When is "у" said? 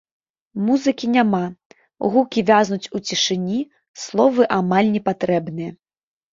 2.95-3.03